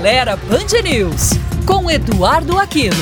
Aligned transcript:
Acelera 0.00 0.34
Band 0.34 0.82
News, 0.82 1.32
com 1.66 1.90
Eduardo 1.90 2.58
Aquino. 2.58 2.96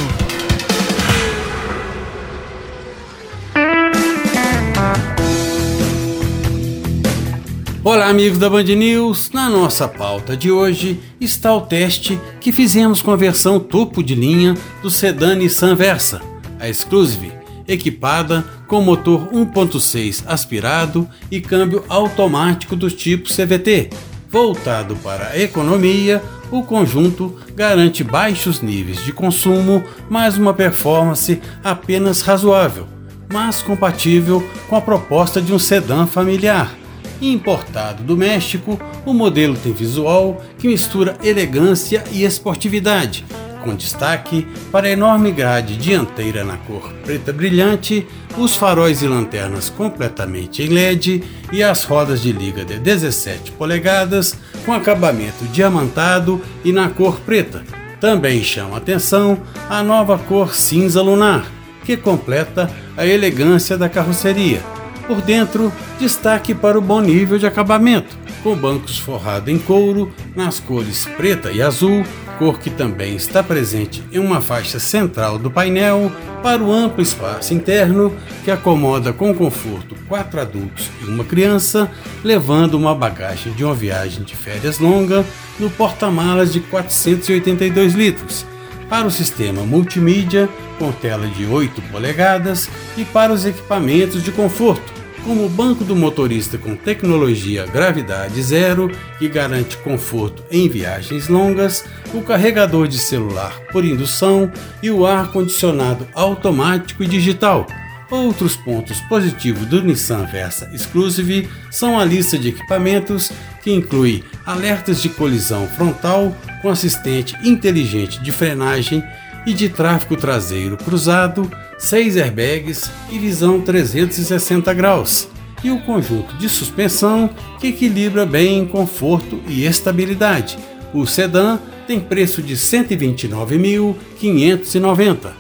Olá, 7.85 8.08
amigos 8.08 8.37
da 8.38 8.51
Band 8.51 8.65
News. 8.65 9.31
Na 9.33 9.49
nossa 9.49 9.87
pauta 9.87 10.37
de 10.37 10.51
hoje 10.51 10.99
está 11.21 11.54
o 11.54 11.61
teste 11.61 12.21
que 12.40 12.51
fizemos 12.51 13.01
com 13.01 13.12
a 13.12 13.17
versão 13.17 13.60
topo 13.60 14.03
de 14.03 14.17
linha 14.17 14.56
do 14.83 14.90
sedã 14.90 15.37
Nissan 15.37 15.76
Versa, 15.76 16.20
a 16.59 16.69
Exclusive, 16.69 17.30
equipada 17.69 18.45
com 18.66 18.80
motor 18.80 19.28
1.6 19.28 20.24
aspirado 20.27 21.09
e 21.30 21.41
câmbio 21.41 21.84
automático 21.88 22.74
do 22.74 22.91
tipo 22.91 23.28
CVT, 23.28 23.88
Voltado 24.30 24.95
para 24.96 25.28
a 25.28 25.38
economia, 25.38 26.23
o 26.51 26.62
conjunto 26.62 27.37
garante 27.55 28.02
baixos 28.02 28.61
níveis 28.61 29.05
de 29.05 29.12
consumo, 29.12 29.83
mas 30.09 30.37
uma 30.37 30.55
performance 30.55 31.41
apenas 31.62 32.23
razoável, 32.23 32.87
mas 33.33 33.62
compatível 33.62 34.47
com 34.69 34.77
a 34.77 34.80
proposta 34.80 35.41
de 35.41 35.52
um 35.52 35.59
sedã 35.59 36.07
familiar. 36.07 36.74
Importado 37.21 38.05
do 38.05 38.16
México, 38.16 38.79
o 39.05 39.12
modelo 39.12 39.57
tem 39.57 39.73
visual 39.73 40.43
que 40.59 40.69
mistura 40.69 41.19
elegância 41.23 42.05
e 42.12 42.24
esportividade, 42.24 43.24
com 43.62 43.74
destaque 43.74 44.46
para 44.70 44.86
a 44.86 44.90
enorme 44.90 45.30
grade 45.30 45.76
dianteira 45.76 46.44
na 46.44 46.56
cor 46.56 46.92
preta 47.04 47.32
brilhante, 47.32 48.06
os 48.36 48.56
faróis 48.56 49.02
e 49.02 49.06
lanternas 49.06 49.70
completamente 49.70 50.62
em 50.62 50.68
LED 50.68 51.22
e 51.52 51.62
as 51.62 51.84
rodas 51.84 52.22
de 52.22 52.32
liga 52.32 52.64
de 52.64 52.78
17 52.78 53.52
polegadas 53.52 54.36
com 54.64 54.72
acabamento 54.72 55.44
diamantado 55.46 56.40
e 56.65 56.73
na 56.73 56.88
cor 56.88 57.20
preta. 57.20 57.62
Também 58.00 58.42
chama 58.42 58.76
atenção 58.76 59.38
a 59.68 59.82
nova 59.82 60.18
cor 60.18 60.54
cinza 60.54 61.02
lunar, 61.02 61.46
que 61.84 61.96
completa 61.96 62.70
a 62.96 63.06
elegância 63.06 63.76
da 63.76 63.88
carroceria. 63.88 64.62
Por 65.06 65.20
dentro, 65.22 65.72
destaque 65.98 66.55
para 66.55 66.78
o 66.78 66.83
bom 66.83 67.00
nível 67.00 67.39
de 67.39 67.47
acabamento, 67.47 68.17
com 68.43 68.55
bancos 68.55 68.98
forrados 68.98 69.48
em 69.48 69.59
couro 69.59 70.12
nas 70.37 70.61
cores 70.61 71.06
preta 71.17 71.50
e 71.50 71.62
azul, 71.62 72.05
cor 72.39 72.58
que 72.58 72.70
também 72.70 73.17
está 73.17 73.42
presente 73.42 74.03
em 74.12 74.19
uma 74.19 74.41
faixa 74.41 74.78
central 74.78 75.39
do 75.39 75.50
painel 75.50 76.11
para 76.42 76.62
o 76.62 76.72
amplo 76.72 77.03
espaço 77.03 77.53
interno 77.53 78.17
que 78.44 78.50
acomoda 78.50 79.12
com 79.12 79.34
conforto 79.34 79.97
quatro 80.08 80.41
adultos 80.41 80.89
e 81.03 81.05
uma 81.05 81.25
criança, 81.25 81.91
levando 82.25 82.75
uma 82.75 82.94
bagagem 82.94 83.53
de 83.53 83.64
uma 83.64 83.75
viagem 83.75 84.22
de 84.22 84.36
férias 84.36 84.78
longa 84.78 85.25
no 85.59 85.69
porta-malas 85.69 86.53
de 86.53 86.61
482 86.61 87.94
litros. 87.94 88.47
Para 88.89 89.06
o 89.06 89.11
sistema 89.11 89.62
multimídia, 89.62 90.48
com 90.78 90.91
tela 90.91 91.27
de 91.27 91.44
8 91.44 91.83
polegadas, 91.91 92.70
e 92.97 93.05
para 93.05 93.33
os 93.33 93.44
equipamentos 93.44 94.22
de 94.22 94.33
conforto, 94.33 94.92
como 95.25 95.47
o 95.47 95.49
banco 95.49 95.85
do 95.85 95.95
motorista 95.95 96.57
com 96.59 96.75
tecnologia 96.75 97.67
gravidade 97.67 98.43
zero, 98.43 98.91
que 99.19 99.29
garante 99.29 99.77
conforto 99.79 100.43
em 100.51 100.69
viagens 100.69 101.29
longas, 101.29 101.85
o 102.15 102.23
carregador 102.23 102.89
de 102.89 102.99
celular 102.99 103.59
por 103.73 103.85
indução 103.85 104.51
e 104.83 104.91
o 104.91 105.07
ar-condicionado 105.07 106.07
automático 106.15 107.03
e 107.03 107.07
digital. 107.07 107.67
Outros 108.11 108.57
pontos 108.57 109.01
positivos 109.03 109.67
do 109.67 109.83
Nissan 109.83 110.25
Versa 110.25 110.71
Exclusive 110.73 111.47
são 111.71 112.01
a 112.01 112.05
lista 112.05 112.39
de 112.39 112.49
equipamentos, 112.49 113.31
que 113.63 113.71
inclui 113.71 114.25
alertas 114.47 115.03
de 115.03 115.11
colisão 115.11 115.69
frontal 115.69 116.35
com 116.63 116.71
assistente 116.71 117.37
inteligente 117.45 118.19
de 118.23 118.33
frenagem 118.33 119.05
e 119.47 119.53
de 119.53 119.69
tráfego 119.69 120.17
traseiro 120.17 120.77
cruzado, 120.78 121.51
6 121.78 122.16
airbags 122.16 122.91
e 123.11 123.19
visão 123.19 123.61
360 123.61 124.72
graus, 124.75 125.28
e 125.62 125.71
o 125.71 125.78
conjunto 125.81 126.34
de 126.37 126.49
suspensão 126.49 127.31
que 127.61 127.69
equilibra 127.69 128.27
bem 128.27 128.66
conforto 128.66 129.41
e 129.49 129.65
estabilidade. 129.65 130.59
O 130.93 131.06
sedã 131.06 131.61
tem 131.87 132.00
preço 132.00 132.43
de 132.43 132.55
R$ 132.55 132.61
129.590. 132.61 135.31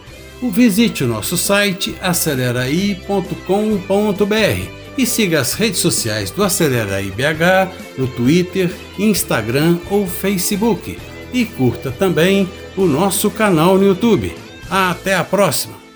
Visite 0.42 1.02
o 1.04 1.08
nosso 1.08 1.36
site 1.36 1.94
aceleraí.com.br 2.00 4.78
e 4.96 5.04
siga 5.06 5.40
as 5.40 5.54
redes 5.54 5.78
sociais 5.78 6.30
do 6.30 6.42
Aceleraí 6.42 7.10
BH 7.10 7.70
no 7.96 8.08
Twitter, 8.08 8.70
Instagram 8.98 9.78
ou 9.90 10.06
Facebook. 10.06 10.98
E 11.32 11.44
curta 11.44 11.92
também 11.92 12.48
o 12.76 12.84
nosso 12.84 13.30
canal 13.30 13.78
no 13.78 13.86
YouTube. 13.86 14.34
Até 14.68 15.14
a 15.14 15.22
próxima! 15.22 15.87